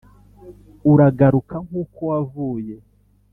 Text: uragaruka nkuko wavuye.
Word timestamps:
uragaruka 0.91 1.55
nkuko 1.65 1.99
wavuye. 2.11 2.75